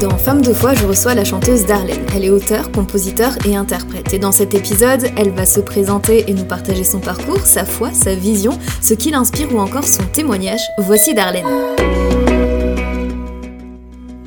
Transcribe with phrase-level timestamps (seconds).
[0.00, 2.06] Dans Femme de foi, je reçois la chanteuse Darlene.
[2.14, 4.14] Elle est auteure, compositeur et interprète.
[4.14, 7.90] Et dans cet épisode, elle va se présenter et nous partager son parcours, sa foi,
[7.92, 10.60] sa vision, ce qui l'inspire ou encore son témoignage.
[10.78, 11.46] Voici Darlene.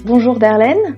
[0.04, 0.98] Bonjour Darlene.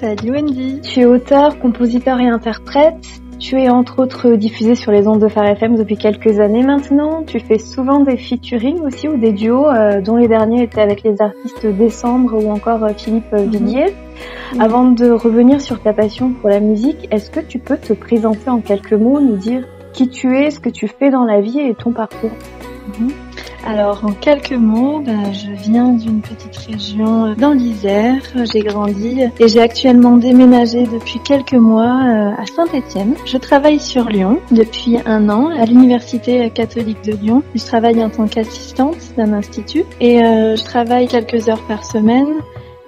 [0.00, 0.80] Salut Wendy.
[0.80, 3.06] Tu es auteur, compositeur et interprète.
[3.44, 7.24] Tu es entre autres diffusée sur les ondes de Phare FM depuis quelques années maintenant.
[7.24, 11.02] Tu fais souvent des featuring aussi ou des duos, euh, dont les derniers étaient avec
[11.02, 13.50] les artistes Décembre ou encore euh, Philippe euh, mhm.
[13.50, 13.94] Villiers.
[14.58, 18.48] Avant de revenir sur ta passion pour la musique, est-ce que tu peux te présenter
[18.48, 21.60] en quelques mots, nous dire qui tu es, ce que tu fais dans la vie
[21.60, 22.32] et ton parcours?
[22.88, 23.10] Mhm.
[23.66, 28.20] Alors en quelques mots, ben, je viens d'une petite région euh, dans l'Isère,
[28.52, 33.14] j'ai grandi et j'ai actuellement déménagé depuis quelques mois euh, à Saint-Étienne.
[33.24, 37.42] Je travaille sur Lyon depuis un an à l'Université catholique de Lyon.
[37.54, 42.28] Je travaille en tant qu'assistante d'un institut et euh, je travaille quelques heures par semaine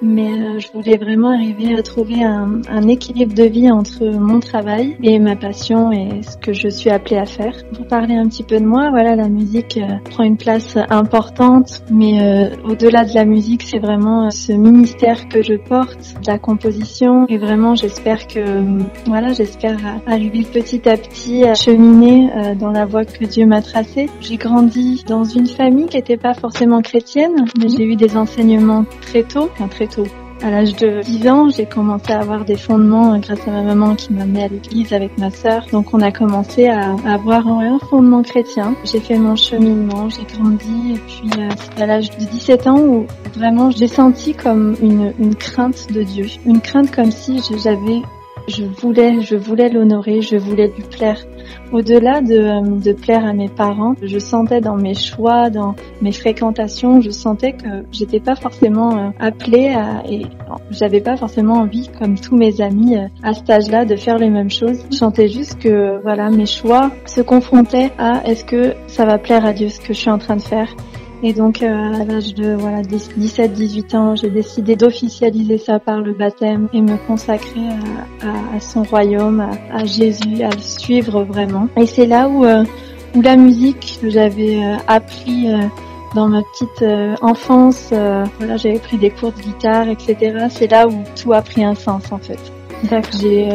[0.02, 4.41] mais euh, je voulais vraiment arriver à trouver un, un, équilibre de vie entre mon
[4.41, 7.55] travail et ma passion et ce que je suis appelée à faire.
[7.75, 11.83] Pour parler un petit peu de moi, voilà, la musique euh, prend une place importante,
[11.91, 17.27] mais euh, au-delà de la musique, c'est vraiment ce ministère que je porte, la composition,
[17.28, 18.64] et vraiment j'espère que,
[19.06, 24.08] voilà, j'espère arriver petit à petit à cheminer dans la voie que Dieu m'a tracée.
[24.20, 28.84] J'ai grandi dans une famille qui n'était pas forcément chrétienne, mais j'ai eu des enseignements
[29.00, 29.50] très tôt,
[30.42, 33.62] à l'âge de 10 ans, j'ai commencé à avoir des fondements euh, grâce à ma
[33.62, 35.67] maman qui m'a mis à l'église avec ma sœur.
[35.73, 38.75] Donc on a commencé à, avoir un fondement chrétien.
[38.84, 43.07] J'ai fait mon cheminement, j'ai grandi et puis euh, à l'âge de 17 ans où
[43.34, 46.27] vraiment j'ai senti comme une, une crainte de Dieu.
[46.45, 48.03] Une crainte comme si j'avais
[48.48, 51.19] je voulais, je voulais l'honorer, je voulais lui plaire.
[51.72, 57.00] Au-delà de, de, plaire à mes parents, je sentais dans mes choix, dans mes fréquentations,
[57.00, 60.27] je sentais que j'étais pas forcément euh, appelée à, et
[60.70, 64.30] j'avais pas forcément envie, comme tous mes amis euh, à cet âge-là, de faire les
[64.30, 64.84] mêmes choses.
[64.90, 69.45] Je sentais juste que, voilà, mes choix se confrontaient à est-ce que ça va plaire
[69.45, 70.74] à Dieu ce que je suis en train de faire
[71.22, 76.12] et donc euh, à l'âge de voilà 17-18 ans, j'ai décidé d'officialiser ça par le
[76.12, 77.68] baptême et me consacrer
[78.22, 81.68] à, à, son royaume, à, Jésus, à le suivre vraiment.
[81.77, 82.64] Et c'est là où euh,
[83.14, 85.48] où la musique que j'avais euh, appris
[86.14, 86.84] dans ma petite
[87.22, 90.46] enfance, voilà, j'avais pris des cours de guitare, etc.
[90.50, 92.38] C'est là où tout a pris un sens en fait.
[93.20, 93.48] J'ai,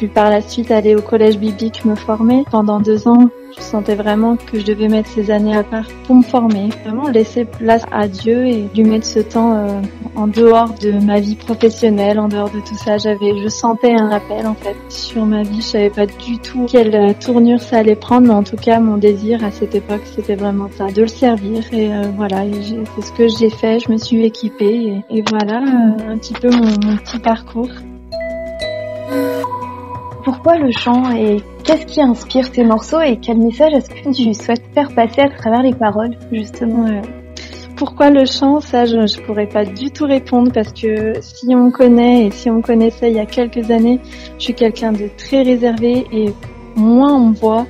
[0.00, 3.28] suis par la suite allée au collège biblique me former pendant deux ans.
[3.54, 7.08] Je sentais vraiment que je devais mettre ces années à part pour me former, vraiment
[7.08, 9.82] laisser place à Dieu et lui mettre ce temps euh,
[10.16, 12.96] en dehors de ma vie professionnelle, en dehors de tout ça.
[12.96, 15.60] J'avais, je sentais un appel en fait sur ma vie.
[15.60, 18.80] Je savais pas du tout quelle euh, tournure ça allait prendre, mais en tout cas
[18.80, 21.62] mon désir à cette époque c'était vraiment ça, de le servir.
[21.74, 22.44] Et euh, voilà,
[22.96, 23.80] c'est ce que j'ai fait.
[23.80, 25.58] Je me suis équipée et, voilà
[26.08, 27.68] un petit peu mon, mon petit parcours.
[30.32, 34.32] Pourquoi le chant et qu'est-ce qui inspire tes morceaux et quel message est-ce que tu
[34.32, 36.86] souhaites faire passer à travers les paroles, justement?
[37.74, 38.60] Pourquoi le chant?
[38.60, 42.48] Ça, je, ne pourrais pas du tout répondre parce que si on connaît et si
[42.48, 43.98] on me connaissait il y a quelques années,
[44.38, 46.32] je suis quelqu'un de très réservé et
[46.76, 47.66] moins on me voit,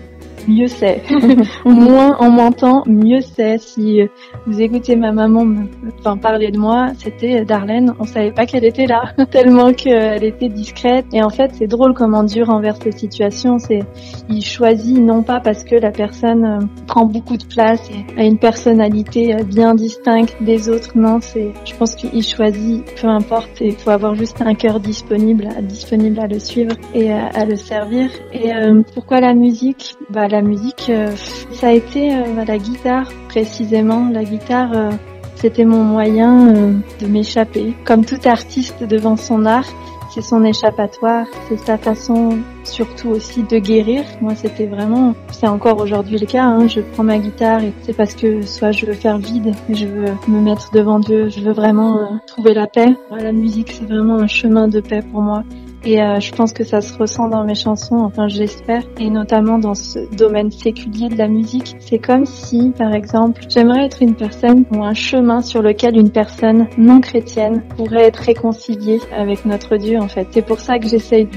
[0.49, 1.03] mieux c'est.
[1.65, 3.59] Moins on m'entend, mieux c'est.
[3.59, 4.01] Si
[4.47, 5.67] vous écoutez ma maman me,
[5.99, 10.49] enfin, parler de moi, c'était Darlene, on savait pas qu'elle était là, tellement qu'elle était
[10.49, 11.07] discrète.
[11.13, 13.59] Et en fait, c'est drôle comment Dieu renverse ces situations.
[13.59, 13.81] C'est,
[14.29, 18.25] il choisit non pas parce que la personne euh, prend beaucoup de place et a
[18.25, 20.97] une personnalité euh, bien distincte des autres.
[20.97, 25.49] Non, c'est, je pense qu'il choisit, peu importe, il faut avoir juste un cœur disponible,
[25.63, 28.11] disponible à le suivre et à, le servir.
[28.33, 29.97] Et euh, pourquoi la musique?
[30.11, 31.15] Bah la musique, euh,
[31.53, 34.09] ça a été euh, la guitare précisément.
[34.11, 34.91] La guitare, euh,
[35.35, 37.75] c'était mon moyen de m'échapper.
[37.85, 39.69] Comme tout artiste devant son art,
[40.15, 44.05] c'est son échappatoire, c'est sa façon surtout aussi de guérir.
[44.21, 46.45] Moi, c'était vraiment, c'est encore aujourd'hui le cas.
[46.45, 46.67] Hein.
[46.67, 50.13] Je prends ma guitare et c'est parce que soit je veux faire vide, je veux
[50.29, 52.89] me mettre devant Dieu, je veux vraiment trouver la paix.
[53.11, 55.45] La musique, c'est vraiment un chemin de paix pour moi.
[55.85, 59.59] Et euh, je pense que ça se ressent dans mes chansons, enfin j'espère, et notamment
[59.59, 61.77] dans ce domaine séculier de la musique.
[61.81, 66.11] C'est comme si, par exemple, j'aimerais être une personne ou un chemin sur lequel une
[66.11, 70.29] personne non chrétienne pourrait être réconciliée avec notre Dieu en fait.
[70.31, 71.29] C'est pour ça que j'essaye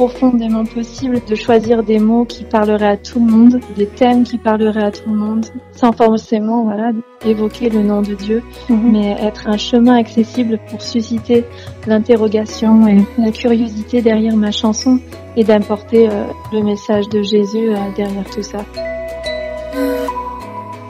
[0.00, 4.38] profondément possible de choisir des mots qui parleraient à tout le monde, des thèmes qui
[4.38, 6.92] parleraient à tout le monde, sans forcément voilà
[7.22, 8.92] évoquer le nom de Dieu, mhm.
[8.92, 11.44] mais être un chemin accessible pour susciter
[11.86, 14.98] l'interrogation et la curiosité derrière ma chanson
[15.36, 18.64] et d'apporter euh, le message de Jésus euh, derrière tout ça.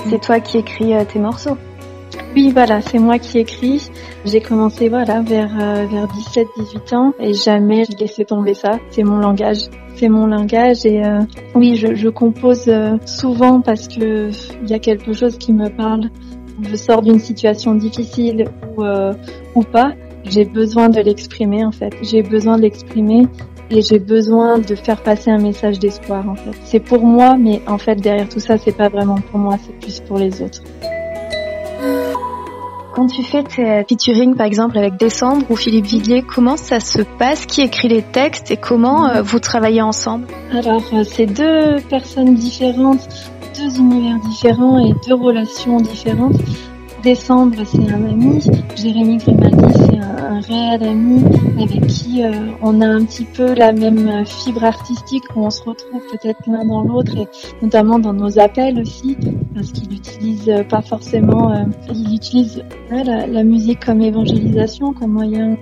[0.08, 1.56] C'est toi qui écris euh, tes morceaux
[2.36, 3.90] Oui, voilà, c'est moi qui écris.
[4.24, 8.78] J'ai commencé voilà vers euh, vers 17-18 ans et jamais j'ai laissé tomber ça.
[8.90, 9.62] C'est mon langage,
[9.96, 11.20] c'est mon langage et euh,
[11.56, 14.30] oui, je, je compose euh, souvent parce que
[14.62, 16.08] il y a quelque chose qui me parle.
[16.62, 18.44] Je sors d'une situation difficile
[18.76, 18.84] ou
[19.54, 19.92] ou pas.
[20.24, 21.92] J'ai besoin de l'exprimer en fait.
[22.02, 23.26] J'ai besoin de l'exprimer
[23.70, 26.54] et j'ai besoin de faire passer un message d'espoir en fait.
[26.62, 29.76] C'est pour moi, mais en fait derrière tout ça, c'est pas vraiment pour moi, c'est
[29.80, 30.62] plus pour les autres.
[32.92, 37.02] Quand tu fais tes featuring par exemple avec Décembre ou Philippe Viguier, comment ça se
[37.02, 37.46] passe?
[37.46, 40.26] Qui écrit les textes et comment euh, vous travaillez ensemble?
[40.50, 43.08] Alors euh, c'est deux personnes différentes,
[43.56, 46.36] deux univers différents et deux relations différentes.
[47.04, 48.40] Décembre, c'est un ami.
[48.76, 51.24] Jérémy Grimaldi, c'est un, réel ami
[51.62, 55.62] avec qui euh, on a un petit peu la même fibre artistique, où on se
[55.62, 57.28] retrouve peut-être l'un dans l'autre, et
[57.62, 59.16] notamment dans nos appels aussi,
[59.54, 65.56] parce qu'il utilise pas forcément, euh, il utilise la, la, musique comme évangélisation, comme moyen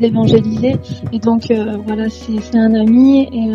[0.00, 0.76] d'évangéliser.
[1.12, 3.50] Et donc euh, voilà, c'est un ami et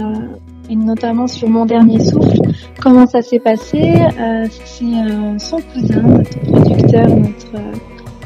[0.70, 2.42] et notamment sur mon dernier souffle.
[2.82, 7.72] Comment ça s'est passé euh, C'est euh, son cousin, notre producteur, notre euh,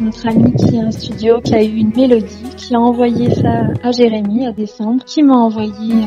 [0.01, 3.63] notre ami qui a un studio, qui a eu une mélodie, qui a envoyé ça
[3.83, 6.05] à Jérémy à décembre, qui m'a envoyé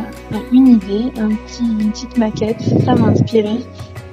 [0.50, 2.62] une idée, un petit, une petite maquette.
[2.86, 3.58] Ça m'a inspiré.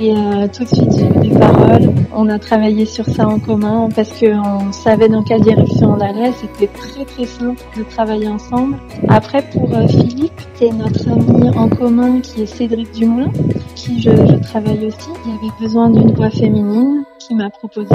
[0.02, 1.90] Et euh, tout de suite, j'ai eu des paroles.
[2.16, 6.32] On a travaillé sur ça en commun parce qu'on savait dans quelle direction on allait.
[6.32, 8.78] C'était très très simple de travailler ensemble.
[9.10, 13.32] Après, pour euh, Philippe, c'est notre ami en commun qui est Cédric Dumoulin,
[13.76, 15.10] qui je, je travaille aussi.
[15.26, 17.94] Il avait besoin d'une voix féminine qui m'a proposé.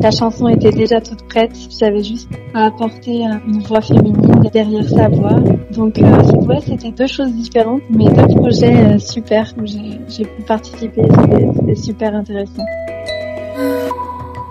[0.00, 1.52] La chanson était déjà toute prête.
[1.78, 5.40] J'avais juste à apporter euh, une voix féminine derrière sa voix.
[5.72, 10.42] Donc, euh, ouais, c'était deux choses différentes, mais deux projets euh, super où j'ai pu
[10.42, 11.02] participer.
[11.54, 12.64] C'était super intéressant.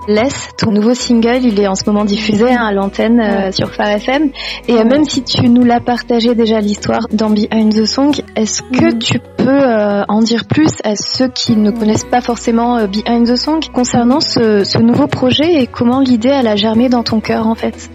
[0.07, 3.73] Laisse, ton nouveau single, il est en ce moment diffusé hein, à l'antenne euh, sur
[3.73, 4.29] Phare FM.
[4.67, 8.61] Et euh, même si tu nous l'as partagé déjà l'histoire dans Behind the Song, est-ce
[8.61, 8.99] que mhm.
[8.99, 13.35] tu peux euh, en dire plus à ceux qui ne connaissent pas forcément Behind the
[13.35, 17.47] Song concernant ce, ce, nouveau projet et comment l'idée elle a germé dans ton cœur
[17.47, 17.89] en fait?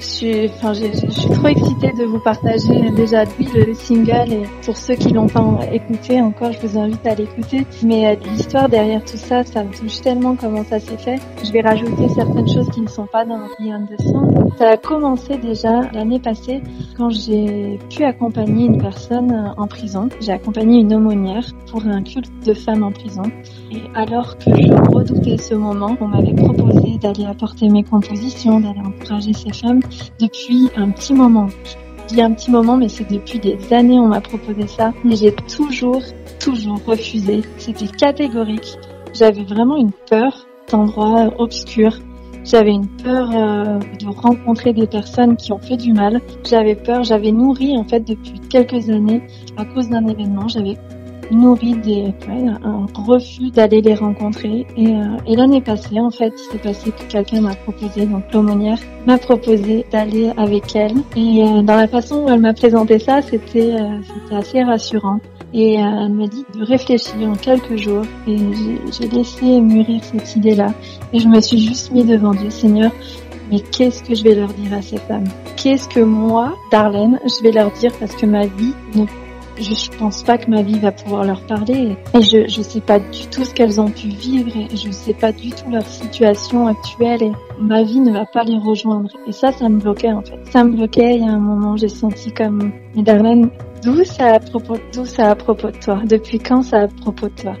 [0.00, 4.42] Je suis, enfin, je, suis trop excitée de vous partager déjà oui le single et
[4.64, 7.66] pour ceux qui l'ont pas écouté encore, je vous invite à l'écouter.
[7.82, 11.16] Mais euh, l'histoire derrière tout ça, ça me touche tellement comment ça s'est fait.
[11.44, 14.50] Je vais rajouter certaines choses qui ne sont pas dans Beyond de Song.
[14.58, 16.62] Ça a commencé déjà l'année passée
[16.96, 20.08] quand j'ai pu accompagner une personne euh, en prison.
[20.20, 23.22] J'ai accompagné une aumônière pour un culte de femmes en prison.
[23.70, 28.80] Et alors que je redoutais ce moment, on m'avait proposé d'aller apporter mes compositions, d'aller
[28.80, 29.80] encourager ces femmes
[30.20, 31.48] depuis un petit moment.
[32.08, 34.92] Je dis un petit moment, mais c'est depuis des années on m'a proposé ça.
[35.04, 36.02] Mais j'ai toujours,
[36.40, 37.42] toujours refusé.
[37.56, 38.76] C'était catégorique.
[39.14, 41.98] J'avais vraiment une peur d'endroits obscurs.
[42.42, 46.20] J'avais une peur euh, de rencontrer des personnes qui ont fait du mal.
[46.48, 49.22] J'avais peur, j'avais nourri en fait depuis quelques années
[49.56, 50.48] à cause d'un événement.
[50.48, 50.76] J'avais
[51.30, 54.66] nourri des, un refus d'aller les rencontrer.
[54.76, 58.24] Et, euh, et l'année passée, en fait, il s'est passé que quelqu'un m'a proposé, donc
[58.32, 60.96] l'aumônière m'a proposé d'aller avec elle.
[61.16, 65.20] Et euh, dans la façon où elle m'a présenté ça, c'était euh, assez rassurant.
[65.52, 68.04] Et elle m'a dit de réfléchir en quelques jours.
[68.28, 68.36] Et
[68.92, 70.72] j'ai laissé mûrir cette idée-là.
[71.12, 72.92] Et je me suis juste mis devant Dieu, Seigneur,
[73.50, 75.26] mais qu'est-ce que je vais leur dire à ces femmes?
[75.56, 79.04] Qu'est-ce que moi, Darlene, je vais leur dire parce que ma vie ne
[79.62, 81.96] je pense pas que ma vie va pouvoir leur parler.
[82.14, 85.14] Et je je sais pas du tout ce qu'elles ont pu vivre et je sais
[85.14, 89.10] pas du tout leur situation actuelle et ma vie ne va pas les rejoindre.
[89.26, 90.38] Et ça ça me bloquait en fait.
[90.50, 93.50] Ça me bloquait il y a un moment j'ai senti comme mais Darlene
[93.82, 96.00] d'où ça à propos d'où ça à propos de toi?
[96.04, 97.54] Depuis quand ça à propos de toi?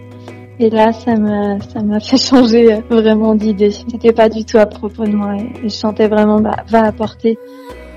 [0.62, 3.70] Et là, ça m'a, ça m'a fait changer vraiment d'idée.
[3.70, 5.34] C'était pas du tout à propos de moi.
[5.64, 7.38] Et je chantais vraiment, bah, va apporter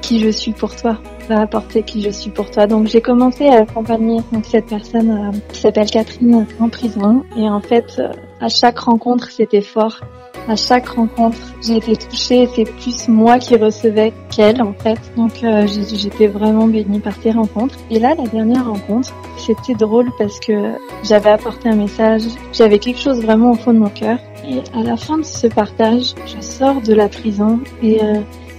[0.02, 2.68] qui je suis pour toi va apporter qui je suis pour toi.
[2.68, 7.62] Donc j'ai commencé à accompagner cette personne euh, qui s'appelle Catherine en prison et en
[7.62, 10.02] fait euh, à chaque rencontre c'était fort.
[10.48, 15.00] À chaque rencontre j'ai été touchée, c'est plus moi qui recevais qu'elle en fait.
[15.16, 17.76] Donc euh, j'étais vraiment bénie par ces rencontres.
[17.90, 23.00] Et là la dernière rencontre c'était drôle parce que j'avais apporté un message, j'avais quelque
[23.00, 24.18] chose vraiment au fond de mon cœur.
[24.46, 28.00] Et à la fin de ce partage, je sors de la prison et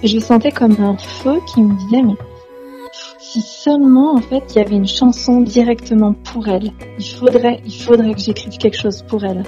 [0.02, 2.14] je sentais comme un feu qui me disait mais
[3.35, 6.71] si seulement en fait il y avait une chanson directement pour elle.
[7.00, 9.43] Il faudrait, il faudrait que j'écrive quelque chose pour elle.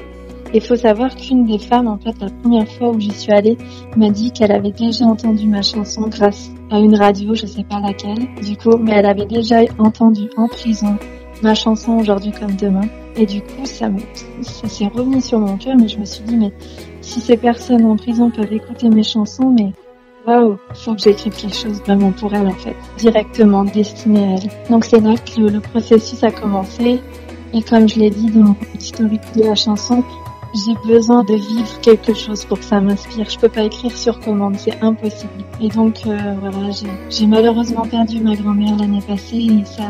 [0.53, 3.57] Il faut savoir qu'une des femmes, en fait, la première fois où j'y suis allée,
[3.97, 7.81] m'a dit qu'elle avait déjà entendu ma chanson grâce à une radio, je sais pas
[7.81, 10.97] laquelle, du coup, mais elle avait déjà entendu en prison
[11.43, 12.89] ma chanson aujourd'hui comme demain.
[13.17, 13.89] Et du coup, ça,
[14.43, 16.53] ça s'est remis sur mon cœur, mais je me suis dit, mais
[17.03, 19.73] si ces personnes en prison peuvent écouter mes chansons, mais
[20.27, 24.71] waouh, faut que j'écrive quelque chose vraiment pour elle en fait, directement destiné à elle.
[24.71, 27.01] Donc c'est là que le, processus a commencé.
[27.53, 30.03] Et comme je l'ai dit dans l'historique de la chanson,
[30.55, 33.29] j'ai besoin de vivre quelque chose pour que ça m'inspire.
[33.29, 35.45] Je peux pas écrire sur commande, c'est impossible.
[35.61, 36.71] Et donc euh, voilà,
[37.11, 39.85] j'ai malheureusement perdu ma grand-mère l'année passée et ça,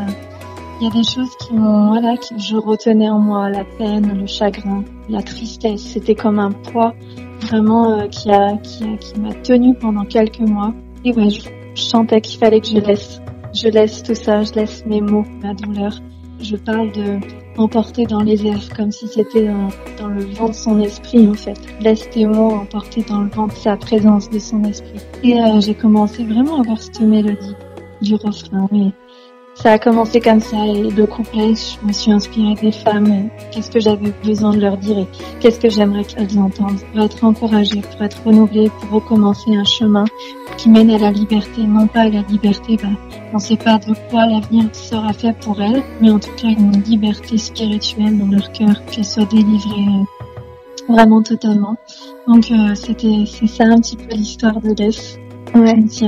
[0.80, 4.18] il y a des choses qui m'ont, voilà, que je retenais en moi, la peine,
[4.20, 5.80] le chagrin, la tristesse.
[5.80, 6.94] C'était comme un poids
[7.46, 10.74] vraiment euh, qui a, qui qui m'a tenu pendant quelques mois.
[11.04, 13.20] Et ouais, je, sentais qu'il fallait que je laisse,
[13.54, 15.92] je laisse tout ça, je laisse mes mots, ma douleur.
[16.40, 17.18] Je parle de
[17.56, 19.48] emporter dans les airs, comme si c'était
[19.98, 21.58] dans, le vent de son esprit en fait.
[21.80, 25.00] Laisse tes mots emporter dans le vent de sa présence, de son esprit.
[25.22, 27.54] Et euh, j'ai commencé vraiment à voir cette mélodie
[28.02, 28.68] du refrain.
[29.62, 33.30] Ça a commencé comme ça et le couplet, je me suis inspirée des femmes.
[33.50, 35.06] Qu'est-ce que j'avais besoin de leur dire et
[35.40, 36.80] qu'est-ce que j'aimerais qu'elles entendent?
[36.92, 40.04] Pour être encouragées, pour être renouvelées, pour recommencer un chemin
[40.58, 42.76] qui mène à la liberté, non pas à la liberté.
[42.82, 42.88] Bah,
[43.32, 46.48] on ne sait pas de quoi l'avenir sera fait pour elles, mais en tout cas
[46.48, 51.76] une liberté spirituelle dans leur cœur, qu'elles soient délivrées euh, vraiment totalement.
[52.28, 55.18] Donc euh, c'était c'est ça un petit peu l'histoire de Lès.
[55.54, 55.82] Ouais.
[55.84, 56.06] Qui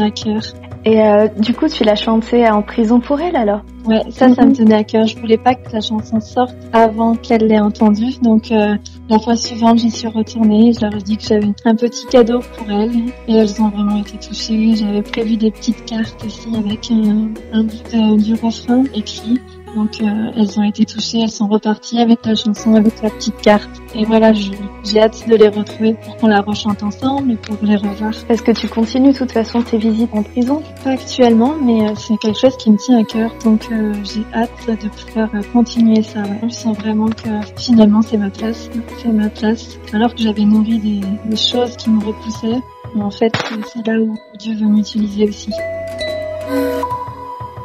[0.85, 3.61] Et euh, du coup, tu l'as chantée en prison pour elle alors?
[3.85, 4.57] Ouais, ça, ça me mhm.
[4.57, 5.07] tenait à cœur.
[5.07, 8.19] Je voulais pas que la chanson sorte avant qu'elle l'ait entendue.
[8.23, 8.77] Donc euh,
[9.09, 10.73] la fois suivante, j'y suis retournée.
[10.73, 12.93] Je leur ai dit que j'avais un petit cadeau pour elle.
[13.27, 14.77] Et elles ont vraiment été touchées.
[14.77, 19.39] J'avais prévu des petites cartes aussi avec un, un bout du refrain écrit.
[19.75, 23.37] Donc euh, elles ont été touchées, elles sont reparties avec la chanson, avec la petite
[23.37, 23.71] carte.
[23.95, 27.77] Et voilà, j'ai hâte de les retrouver pour qu'on la rechante ensemble et pour les
[27.77, 28.13] revoir.
[28.29, 30.63] Est-ce que tu continues de toute façon tes visites en prison?
[30.85, 33.31] Pas actuellement, mais euh, c'est quelque chose qui me tient à cœur.
[33.45, 36.23] Donc euh, j'ai hâte de pouvoir continuer ça.
[36.43, 38.71] Je sens vraiment que finalement c'est ma place,
[39.03, 39.79] c'est ma place.
[39.93, 42.61] Alors que j'avais nourri des, des choses qui me repoussaient,
[42.95, 43.33] mais en fait
[43.73, 45.51] c'est là où Dieu veut m'utiliser aussi.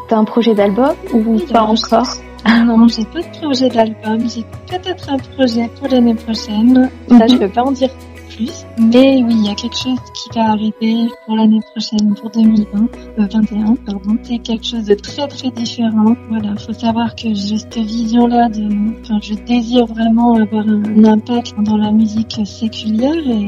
[0.07, 2.07] T'as un projet d'album ou pas encore
[2.65, 4.29] Non, j'ai pas de projet d'album.
[4.29, 6.89] J'ai peut-être un projet pour l'année prochaine.
[7.07, 7.39] Ça, je mhm.
[7.39, 7.89] peux pas en dire
[8.36, 8.65] plus.
[8.77, 12.88] Mais oui, il y a quelque chose qui va arriver pour l'année prochaine, pour 2020,
[13.17, 14.17] 2021, euh, pardon.
[14.24, 16.15] C'est quelque chose de très très différent.
[16.29, 18.67] Voilà, faut savoir que j'ai cette vision-là de,
[19.01, 23.48] enfin, je désire vraiment avoir un impact dans la musique séculière et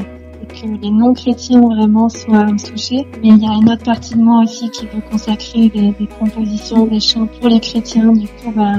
[0.61, 3.05] que les non-chrétiens vraiment soient touchés.
[3.21, 6.85] Mais il y a une autre partie de moi aussi qui veut consacrer des, compositions,
[6.85, 8.11] des chants pour les chrétiens.
[8.13, 8.73] Du coup, bah,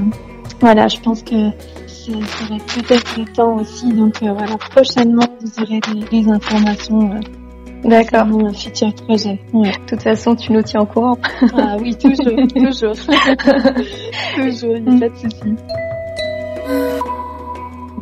[0.60, 1.50] voilà, je pense que
[1.86, 3.92] ça va peut-être le temps aussi.
[3.92, 5.80] Donc euh, voilà, prochainement, vous aurez
[6.10, 7.12] des, informations.
[7.12, 7.20] Euh,
[7.84, 8.26] D'accord.
[8.26, 9.38] Mon futur projet.
[9.52, 9.70] Ouais.
[9.70, 11.18] De toute façon, tu nous tiens au courant.
[11.56, 12.94] ah oui, toujours, toujours.
[14.34, 15.54] toujours, il n'y a pas de souci.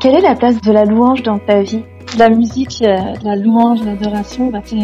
[0.00, 1.82] Quelle est la place de la louange dans ta vie?
[2.18, 4.76] La musique, euh, la louange, l'adoration, bah, c'est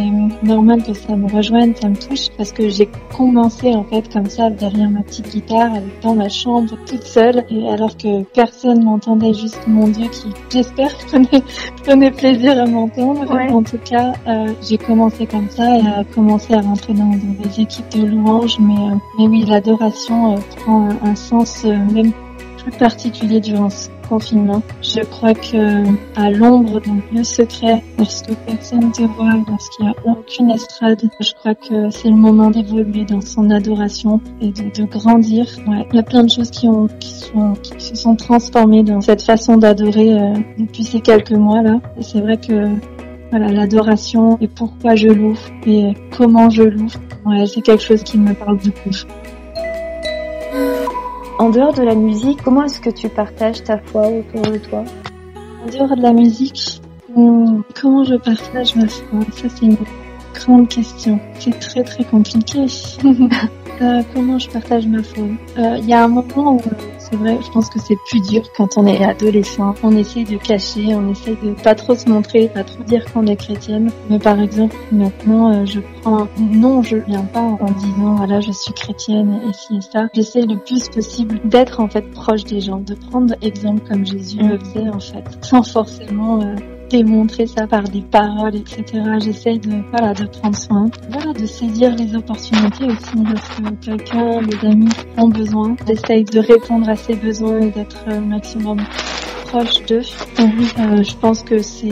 [0.43, 4.27] normal que ça me rejoigne, ça me touche, parce que j'ai commencé en fait comme
[4.27, 5.71] ça derrière ma petite guitare,
[6.03, 10.97] dans ma chambre, toute seule, et alors que personne m'entendait, juste mon Dieu qui, j'espère,
[11.09, 11.43] prenait,
[11.85, 13.31] prenait plaisir à m'entendre.
[13.31, 17.61] En tout cas, euh, j'ai commencé comme ça et a commencé à rentrer dans, des
[17.61, 22.13] équipes de louange, mais, euh, mais oui, l'adoration prend un, un sens même
[22.59, 23.89] plus particulier durant ce
[24.83, 25.85] Je crois que
[26.17, 31.33] à l'ombre d'un lieu secret, lorsque personne te voit, lorsqu'il n'y a aucune estrade, je
[31.35, 35.47] crois que c'est le moment d'évoluer dans son adoration et de, grandir.
[35.69, 35.87] Ouais.
[35.93, 39.01] Il y a plein de choses qui ont qui sont qui se sont transformées dans
[39.01, 41.81] cette façon d'adorer euh, depuis ces quelques mois là.
[41.97, 42.69] Et c'est vrai que
[43.31, 46.91] voilà, l'adoration et pourquoi je loue et comment je loue.
[47.25, 48.91] Ouais, c'est quelque chose qui me parle beaucoup.
[51.41, 54.85] En dehors de la musique, comment est-ce que tu partages ta foi autour de toi?
[55.65, 56.83] En dehors de la musique,
[57.15, 59.21] comment je partage ma foi?
[59.33, 59.79] Ça, c'est une
[60.35, 61.19] grande question.
[61.39, 62.67] C'est très très compliqué.
[63.83, 65.25] Euh, comment je partage ma foi?
[65.57, 66.61] Il euh, y a un moment où
[67.11, 69.75] c'est vrai, je pense que c'est plus dur quand on est adolescent.
[69.83, 73.27] On essaye de cacher, on essaye de pas trop se montrer, pas trop dire qu'on
[73.27, 73.91] est chrétienne.
[74.09, 78.53] Mais par exemple, maintenant, euh, je prends, non, je viens pas en disant, voilà, je
[78.53, 80.09] suis chrétienne et ci et ça.
[80.15, 84.39] J'essaye le plus possible d'être en fait proche des gens, de prendre exemple comme Jésus
[84.39, 86.55] le faisait en fait, sans forcément euh,
[86.91, 88.85] démontrer ça par des paroles, etc.
[89.21, 94.69] J'essaye de, voilà, de prendre soin, voilà, de saisir les opportunités aussi lorsque quelqu'un, les
[94.69, 95.77] amis ont besoin.
[95.87, 98.79] J'essaye de répondre à ses besoins et d'être un maximum
[99.51, 100.03] proche d'eux.
[100.39, 101.91] Euh, je pense que c'est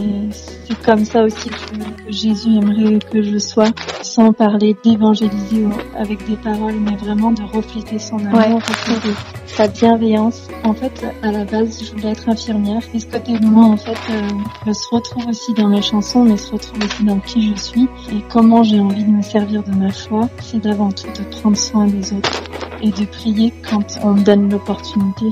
[0.85, 3.71] comme ça aussi que que Jésus aimerait que je sois,
[4.03, 5.65] sans parler d'évangéliser
[5.97, 9.15] avec des paroles, mais vraiment de refléter son amour, refléter
[9.47, 10.49] sa bienveillance.
[10.65, 12.83] En fait, à la base, je voulais être infirmière.
[12.95, 16.37] Et ce côté de moi, en fait, euh, se retrouve aussi dans mes chansons, mais
[16.37, 19.73] se retrouve aussi dans qui je suis et comment j'ai envie de me servir de
[19.73, 20.29] ma foi.
[20.41, 22.43] C'est d'avant tout de prendre soin des autres
[22.83, 25.27] et de prier quand on me donne l'opportunité.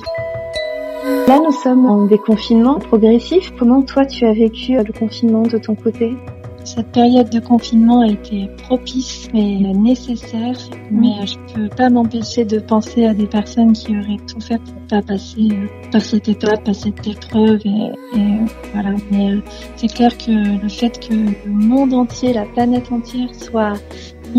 [1.28, 3.52] Là, nous sommes en déconfinement progressif.
[3.58, 6.14] Comment toi, tu as vécu le confinement de ton côté?
[6.62, 10.56] Cette période de confinement a été propice et nécessaire,
[10.90, 14.82] mais je peux pas m'empêcher de penser à des personnes qui auraient tout fait pour
[14.88, 18.38] pas passer euh, par cette étape, par cette épreuve et, et
[18.72, 18.90] voilà.
[19.10, 19.40] Mais euh,
[19.76, 23.74] c'est clair que le fait que le monde entier, la planète entière soit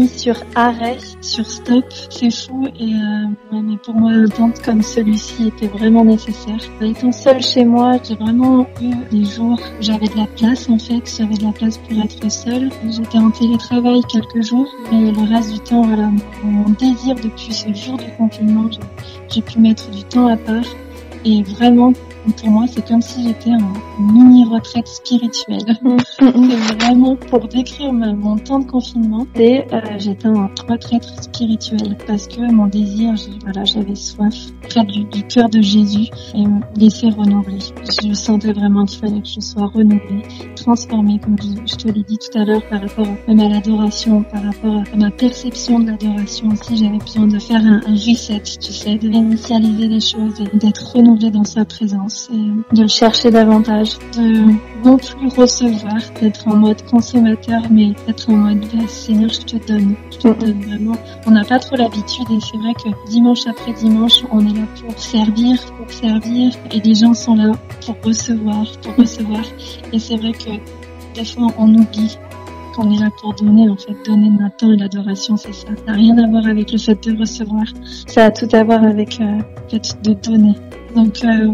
[0.06, 5.68] sur arrêt, sur stop, c'est fou et euh, pour moi un temps comme celui-ci était
[5.68, 6.60] vraiment nécessaire.
[6.82, 10.77] Étant seule chez moi, j'ai vraiment eu des jours où j'avais de la place en
[10.77, 12.70] fait, j'avais de la place pour être seule.
[12.89, 16.12] J'étais en télétravail quelques jours, mais le reste du temps, voilà,
[16.44, 18.70] mon désir depuis ce jour du confinement,
[19.30, 20.66] j'ai pu mettre du temps à part
[21.25, 21.94] et vraiment
[22.34, 25.77] pour moi, c'est comme si j'étais en mini retraite spirituelle.
[26.19, 26.51] Mm, mm, mm.
[26.67, 29.27] c'est vraiment pour décrire mon temps de confinement.
[29.36, 34.34] Et euh, j'étais en retraite spirituelle parce que mon désir, voilà, j'avais soif
[34.67, 37.60] près du, cœur de Jésus et me laisser renouveler.
[38.03, 40.24] Je sentais vraiment qu'il fallait que je sois renouvelée,
[40.55, 44.43] transformée, comme je, te l'ai dit tout à l'heure, par rapport même à l'adoration, par
[44.43, 46.77] rapport à ma perception de l'adoration aussi.
[46.77, 50.93] J'avais besoin de faire un, un reset, tu sais, de réinitialiser les choses et d'être
[50.96, 54.51] renouvelée dans sa présence de le chercher davantage, de
[54.83, 59.95] non plus recevoir, d'être en mode consommateur, mais d'être en mode Seigneur, je te donne,
[60.12, 60.95] je te donne vraiment.
[61.25, 64.65] On n'a pas trop l'habitude et c'est vrai que dimanche après dimanche, on est là
[64.81, 67.51] pour servir, pour servir, et les gens sont là
[67.86, 69.43] pour recevoir, pour recevoir.
[69.93, 70.51] Et c'est vrai que
[71.13, 72.17] des fois on oublie
[72.77, 75.67] qu'on est là pour donner, en fait, donner et l'adoration, c'est ça.
[75.67, 77.65] Ça n'a rien à voir avec le fait de recevoir.
[78.07, 79.39] Ça a tout à voir avec euh,
[79.71, 80.53] le fait de donner.
[80.98, 81.54] Donc euh,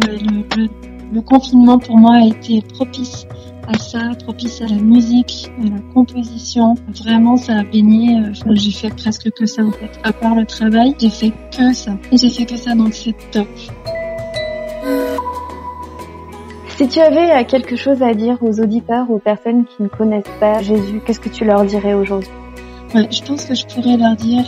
[0.56, 0.70] le,
[1.14, 3.28] le, confinement pour moi a été propice
[3.68, 6.76] à ça, propice à la musique, à la composition.
[7.04, 8.22] Vraiment, ça a baigné.
[8.22, 9.92] Euh, j'ai fait presque que ça en fait.
[10.06, 11.92] À part le travail, j'ai fait que ça.
[12.14, 13.50] J'ai fait que ça, donc c'est top.
[16.78, 20.24] Si tu avais euh, quelque chose à dire aux auditeurs, aux personnes qui ne connaissent
[20.40, 22.32] pas Jésus, qu'est-ce que tu leur dirais aujourd'hui?
[22.96, 24.46] Ouais, Je pense que je pourrais leur dire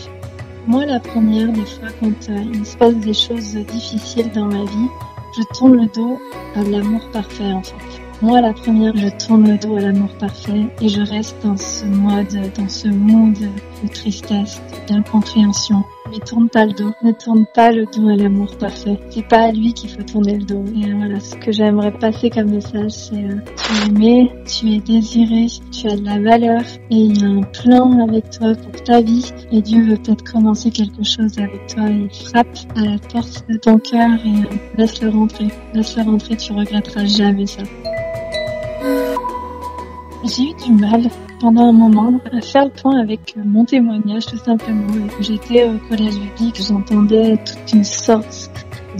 [0.68, 4.64] moi, la première, des fois, quand euh, il se passe des choses difficiles dans ma
[4.64, 4.90] vie,
[5.38, 6.20] je tourne le dos
[6.56, 8.05] à l'amour parfait, en fait.
[8.22, 11.86] Moi, la première, je tourne le dos à l'amour parfait et je reste dans ce
[11.86, 13.36] mode, dans ce monde
[13.84, 15.84] de tristesse, d'incompréhension.
[16.14, 18.98] Ne tourne pas le dos, ne tourne pas le dos à l'amour parfait.
[19.10, 20.64] C'est pas à lui qu'il faut tourner le dos.
[20.82, 24.80] Et voilà, ce que j'aimerais passer comme message, c'est euh, tu es aimé, tu es
[24.80, 28.84] désiré, tu as de la valeur et il y a un plan avec toi pour
[28.84, 32.98] ta vie et Dieu veut peut-être commencer quelque chose avec toi et frappe à la
[33.12, 35.48] porte de ton cœur et euh, laisse-le rentrer.
[35.74, 37.64] Laisse-le rentrer, tu regretteras jamais ça.
[40.26, 41.04] J'ai eu du mal
[41.40, 44.88] pendant un moment à faire le point avec mon témoignage tout simplement.
[45.20, 48.50] J'étais au collège biblique, j'entendais toute une sorte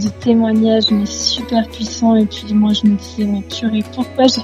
[0.00, 4.42] de témoignage mais super puissant et puis moi je me disais mais purée pourquoi j'ai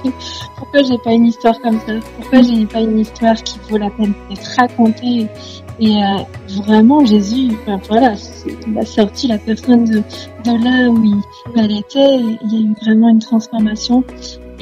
[0.57, 1.93] pourquoi j'ai pas une histoire comme ça?
[2.17, 5.27] Pourquoi j'ai pas une histoire qui vaut la peine d'être racontée?
[5.79, 6.17] Et euh,
[6.63, 8.13] vraiment Jésus ben voilà
[8.67, 9.99] il a sorti la personne de,
[10.43, 12.19] de là où, il, où elle était.
[12.43, 14.03] Il y a eu vraiment une transformation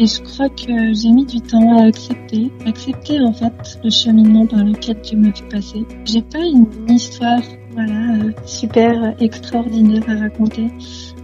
[0.01, 4.47] et je crois que j'ai mis du temps à accepter, accepter en fait le cheminement
[4.47, 5.85] par lequel Dieu m'a fait passer.
[6.05, 7.41] J'ai pas une histoire,
[7.73, 10.65] voilà, euh, super extraordinaire à raconter.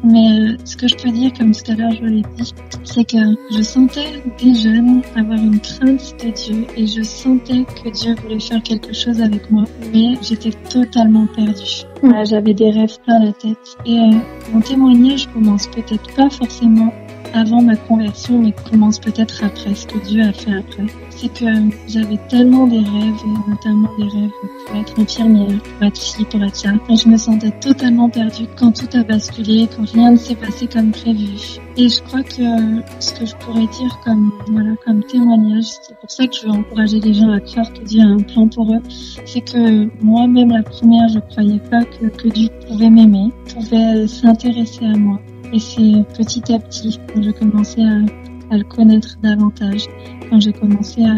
[0.03, 3.03] Mais euh, ce que je peux dire, comme tout à l'heure je l'ai dit, c'est
[3.03, 3.17] que
[3.51, 8.39] je sentais des jeunes avoir une crainte de Dieu et je sentais que Dieu voulait
[8.39, 11.83] faire quelque chose avec moi, mais j'étais totalement perdue.
[12.25, 14.11] J'avais des rêves plein la tête et euh,
[14.53, 16.93] mon témoignage commence peut-être pas forcément
[17.37, 20.85] avant ma conversion, mais commence peut-être après, ce que Dieu a fait après.
[21.09, 21.45] C'est que
[21.87, 24.31] j'avais tellement des rêves, notamment des rêves
[24.65, 26.69] pour être infirmière, pour être ci, pour être ça.
[26.89, 30.91] Je me sentais totalement perdue quand tout a basculé, quand rien ne s'est passé comme
[30.91, 31.59] prévu.
[31.75, 36.09] Et je crois que ce que je pourrais dire comme, voilà, comme témoignage, c'est pour
[36.09, 38.71] ça que je veux encourager les gens à croire que Dieu a un plan pour
[38.71, 38.81] eux,
[39.25, 44.97] c'est que moi-même, la première, je croyais pas que Dieu pouvait m'aimer, pouvait s'intéresser à
[44.97, 45.19] moi.
[45.53, 49.85] Et c'est petit à petit que j'ai commencé à, à, le connaître davantage,
[50.29, 51.15] quand j'ai commencé à,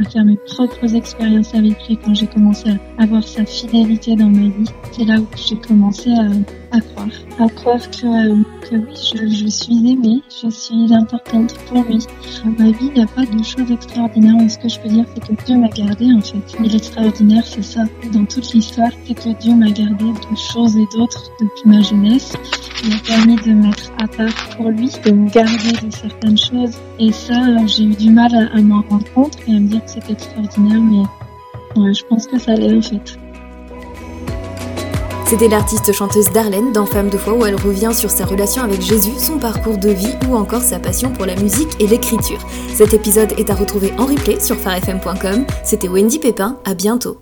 [0.00, 4.30] à, faire mes propres expériences avec lui, quand j'ai commencé à avoir sa fidélité dans
[4.30, 4.70] ma vie.
[4.92, 6.28] C'est là où j'ai commencé à,
[6.72, 7.08] à croire.
[7.38, 11.98] À croire que, que oui, je, je, suis aimée, je suis importante pour lui.
[12.58, 14.36] Ma vie, il n'y a pas de choses extraordinaires.
[14.38, 16.64] Mais ce que je peux dire, c'est que Dieu m'a gardée en fait.
[16.64, 17.84] Et l'extraordinaire, c'est ça.
[18.12, 22.32] Dans toute l'histoire, c'est que Dieu m'a gardée de choses et d'autres depuis ma jeunesse.
[22.82, 26.76] Il m'a permis de mettre à part pour lui, de me garder de certaines choses.
[26.98, 29.84] Et ça, j'ai eu du mal à, à m'en rendre compte et à me dire
[29.84, 30.80] que c'était extraordinaire.
[30.80, 33.21] Mais ouais, je pense que ça l'est en fait.
[35.32, 38.82] C'était l'artiste chanteuse Darlene dans Femme de foi où elle revient sur sa relation avec
[38.82, 42.46] Jésus, son parcours de vie ou encore sa passion pour la musique et l'écriture.
[42.74, 45.46] Cet épisode est à retrouver en replay sur farfm.com.
[45.64, 47.16] C'était Wendy Pépin, à bientôt.